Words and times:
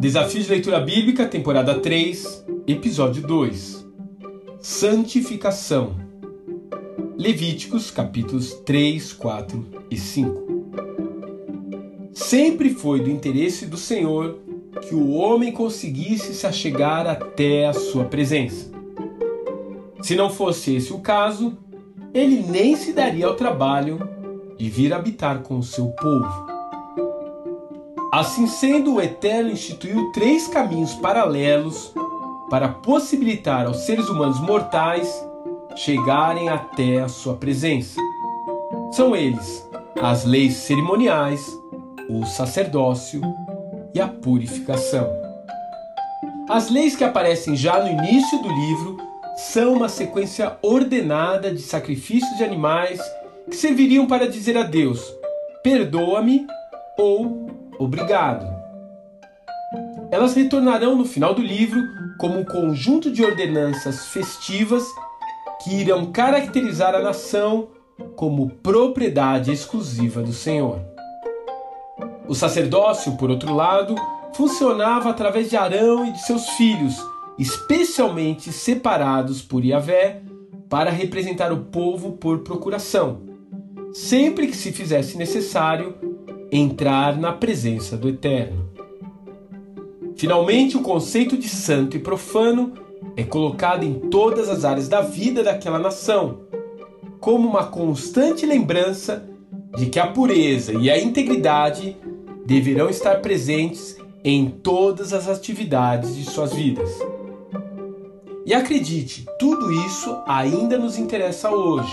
Desafio 0.00 0.42
de 0.42 0.48
Leitura 0.48 0.80
Bíblica, 0.80 1.26
temporada 1.26 1.78
3, 1.78 2.46
episódio 2.66 3.20
2. 3.20 3.86
Santificação. 4.58 5.94
Levíticos, 7.18 7.90
capítulos 7.90 8.54
3, 8.64 9.12
4 9.12 9.66
e 9.90 9.98
5. 9.98 10.62
Sempre 12.14 12.70
foi 12.70 13.00
do 13.00 13.10
interesse 13.10 13.66
do 13.66 13.76
Senhor 13.76 14.38
que 14.80 14.94
o 14.94 15.10
homem 15.10 15.52
conseguisse 15.52 16.32
se 16.32 16.46
achegar 16.46 17.06
até 17.06 17.66
a 17.66 17.74
sua 17.74 18.06
presença. 18.06 18.70
Se 20.00 20.16
não 20.16 20.30
fosse 20.30 20.76
esse 20.76 20.94
o 20.94 21.00
caso, 21.00 21.58
ele 22.14 22.42
nem 22.48 22.74
se 22.74 22.94
daria 22.94 23.26
ao 23.26 23.36
trabalho 23.36 24.00
de 24.56 24.70
vir 24.70 24.94
habitar 24.94 25.42
com 25.42 25.58
o 25.58 25.62
seu 25.62 25.88
povo. 25.88 26.59
Assim 28.12 28.48
sendo, 28.48 28.94
o 28.94 29.00
Eterno 29.00 29.52
instituiu 29.52 30.10
três 30.10 30.48
caminhos 30.48 30.94
paralelos 30.94 31.94
para 32.50 32.68
possibilitar 32.68 33.66
aos 33.66 33.86
seres 33.86 34.08
humanos 34.08 34.40
mortais 34.40 35.24
chegarem 35.76 36.48
até 36.48 37.00
a 37.00 37.08
sua 37.08 37.36
presença. 37.36 38.00
São 38.90 39.14
eles 39.14 39.64
as 40.02 40.24
leis 40.24 40.54
cerimoniais, 40.54 41.40
o 42.08 42.26
sacerdócio 42.26 43.20
e 43.94 44.00
a 44.00 44.08
purificação. 44.08 45.08
As 46.48 46.68
leis 46.68 46.96
que 46.96 47.04
aparecem 47.04 47.54
já 47.54 47.80
no 47.80 47.90
início 47.90 48.42
do 48.42 48.48
livro 48.48 48.96
são 49.36 49.74
uma 49.74 49.88
sequência 49.88 50.56
ordenada 50.62 51.54
de 51.54 51.62
sacrifícios 51.62 52.36
de 52.36 52.42
animais 52.42 53.00
que 53.48 53.54
serviriam 53.54 54.04
para 54.08 54.28
dizer 54.28 54.56
a 54.56 54.64
Deus: 54.64 55.00
perdoa-me 55.62 56.44
ou 56.98 57.69
obrigado. 57.80 58.46
Elas 60.10 60.34
retornarão 60.34 60.94
no 60.96 61.04
final 61.04 61.34
do 61.34 61.40
livro 61.40 61.80
como 62.18 62.38
um 62.38 62.44
conjunto 62.44 63.10
de 63.10 63.24
ordenanças 63.24 64.06
festivas 64.06 64.84
que 65.62 65.74
irão 65.74 66.12
caracterizar 66.12 66.94
a 66.94 67.00
nação 67.00 67.68
como 68.16 68.50
propriedade 68.50 69.50
exclusiva 69.50 70.22
do 70.22 70.32
Senhor. 70.32 70.80
O 72.28 72.34
sacerdócio, 72.34 73.16
por 73.16 73.30
outro 73.30 73.54
lado, 73.54 73.94
funcionava 74.34 75.10
através 75.10 75.48
de 75.48 75.56
Arão 75.56 76.04
e 76.04 76.12
de 76.12 76.20
seus 76.22 76.48
filhos, 76.50 77.02
especialmente 77.38 78.52
separados 78.52 79.42
por 79.42 79.64
Yahvé 79.64 80.22
para 80.68 80.90
representar 80.90 81.52
o 81.52 81.64
povo 81.64 82.12
por 82.12 82.40
procuração, 82.40 83.22
sempre 83.92 84.46
que 84.46 84.56
se 84.56 84.70
fizesse 84.70 85.16
necessário 85.16 86.09
entrar 86.50 87.18
na 87.18 87.32
presença 87.32 87.96
do 87.96 88.08
Eterno. 88.08 88.68
Finalmente, 90.16 90.76
o 90.76 90.82
conceito 90.82 91.36
de 91.36 91.48
santo 91.48 91.96
e 91.96 92.00
profano 92.00 92.74
é 93.16 93.22
colocado 93.22 93.84
em 93.84 93.94
todas 93.94 94.48
as 94.48 94.64
áreas 94.64 94.88
da 94.88 95.00
vida 95.00 95.42
daquela 95.42 95.78
nação, 95.78 96.40
como 97.18 97.48
uma 97.48 97.64
constante 97.64 98.44
lembrança 98.44 99.26
de 99.76 99.86
que 99.86 99.98
a 99.98 100.06
pureza 100.06 100.72
e 100.74 100.90
a 100.90 101.00
integridade 101.00 101.96
deverão 102.44 102.90
estar 102.90 103.20
presentes 103.20 103.96
em 104.24 104.50
todas 104.50 105.12
as 105.12 105.28
atividades 105.28 106.16
de 106.16 106.24
suas 106.24 106.52
vidas. 106.52 106.90
E 108.44 108.52
acredite, 108.52 109.24
tudo 109.38 109.70
isso 109.72 110.18
ainda 110.26 110.76
nos 110.76 110.98
interessa 110.98 111.50
hoje 111.50 111.92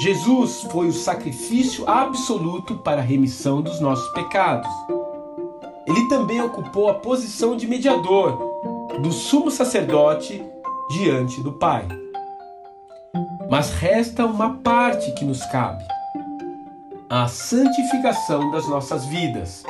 Jesus 0.00 0.62
foi 0.70 0.86
o 0.86 0.92
sacrifício 0.92 1.88
absoluto 1.90 2.76
para 2.76 3.00
a 3.00 3.04
remissão 3.04 3.60
dos 3.60 3.80
nossos 3.80 4.08
pecados. 4.12 4.70
Ele 5.84 6.08
também 6.08 6.40
ocupou 6.40 6.88
a 6.88 6.94
posição 6.94 7.56
de 7.56 7.66
mediador, 7.66 8.38
do 9.02 9.10
sumo 9.10 9.50
sacerdote 9.50 10.40
diante 10.88 11.42
do 11.42 11.52
Pai. 11.52 11.88
Mas 13.50 13.72
resta 13.72 14.24
uma 14.24 14.58
parte 14.58 15.10
que 15.14 15.24
nos 15.24 15.44
cabe: 15.46 15.82
a 17.10 17.26
santificação 17.26 18.52
das 18.52 18.68
nossas 18.68 19.04
vidas, 19.06 19.64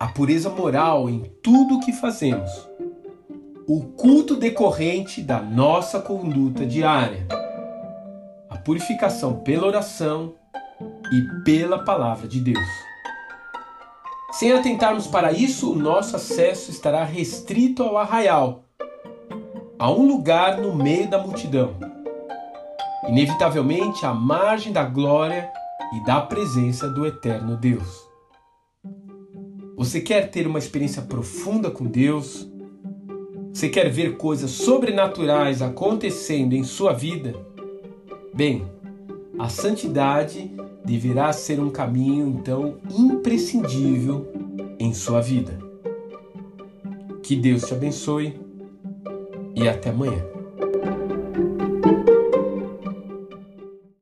a 0.00 0.08
pureza 0.08 0.50
moral 0.50 1.08
em 1.08 1.22
tudo 1.44 1.76
o 1.76 1.80
que 1.80 1.92
fazemos, 1.92 2.50
o 3.68 3.82
culto 3.82 4.34
decorrente 4.34 5.22
da 5.22 5.40
nossa 5.40 6.00
conduta 6.00 6.66
diária 6.66 7.37
purificação 8.64 9.40
pela 9.40 9.66
oração 9.66 10.34
e 11.12 11.44
pela 11.44 11.84
palavra 11.84 12.28
de 12.28 12.40
Deus. 12.40 12.88
Sem 14.32 14.52
atentarmos 14.52 15.06
para 15.06 15.32
isso, 15.32 15.72
o 15.72 15.76
nosso 15.76 16.14
acesso 16.14 16.70
estará 16.70 17.02
restrito 17.02 17.82
ao 17.82 17.96
arraial, 17.96 18.64
a 19.78 19.90
um 19.90 20.06
lugar 20.06 20.58
no 20.58 20.74
meio 20.74 21.08
da 21.08 21.18
multidão, 21.18 21.74
inevitavelmente 23.08 24.04
à 24.04 24.12
margem 24.12 24.72
da 24.72 24.84
glória 24.84 25.50
e 25.94 26.04
da 26.04 26.20
presença 26.20 26.88
do 26.88 27.06
eterno 27.06 27.56
Deus. 27.56 28.06
Você 29.76 30.00
quer 30.00 30.30
ter 30.30 30.46
uma 30.46 30.58
experiência 30.58 31.02
profunda 31.02 31.70
com 31.70 31.84
Deus? 31.84 32.50
Você 33.52 33.68
quer 33.68 33.88
ver 33.88 34.16
coisas 34.16 34.50
sobrenaturais 34.50 35.62
acontecendo 35.62 36.52
em 36.52 36.64
sua 36.64 36.92
vida? 36.92 37.34
Bem, 38.38 38.64
a 39.36 39.48
santidade 39.48 40.48
deverá 40.84 41.32
ser 41.32 41.58
um 41.58 41.70
caminho 41.70 42.28
então 42.28 42.78
imprescindível 42.88 44.28
em 44.78 44.94
sua 44.94 45.20
vida. 45.20 45.58
Que 47.20 47.34
Deus 47.34 47.62
te 47.62 47.74
abençoe 47.74 48.40
e 49.56 49.68
até 49.68 49.90
amanhã. 49.90 50.37